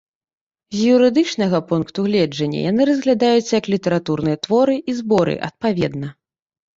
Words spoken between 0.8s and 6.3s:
юрыдычнага пункту гледжання яны разглядаюцца як літаратурныя творы і зборы, адпаведна.